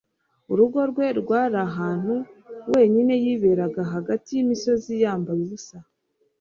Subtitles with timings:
[0.51, 2.25] Urugo rwe rwari ahantu ha
[2.73, 5.77] wenyine yiberaga, hagati y'imisozi yambaye ubusa,